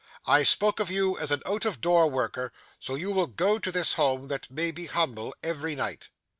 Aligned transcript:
I 0.25 0.41
spoke 0.41 0.79
of 0.79 0.89
you 0.89 1.15
as 1.19 1.29
an 1.29 1.43
out 1.45 1.63
of 1.63 1.79
door 1.79 2.09
worker; 2.09 2.51
so 2.79 2.95
you 2.95 3.11
will 3.11 3.27
go 3.27 3.59
to 3.59 3.71
this 3.71 3.93
home 3.93 4.29
that 4.29 4.49
may 4.49 4.71
be 4.71 4.87
humble, 4.87 5.35
every 5.43 5.75
night. 5.75 6.09